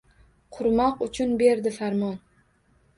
Qurmoq 0.57 1.05
uchun 1.07 1.37
berdi 1.45 1.77
farmon 1.79 2.21